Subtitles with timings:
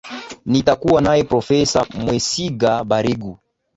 [0.45, 3.37] nitakuwa naye profesa mwesiga baregu